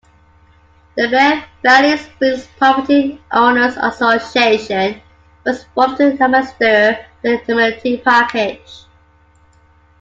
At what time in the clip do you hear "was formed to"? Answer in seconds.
5.45-6.07